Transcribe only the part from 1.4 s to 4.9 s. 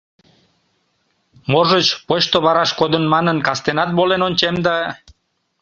Можыч, почто вараш кодын манын, кастенат волен ончем да...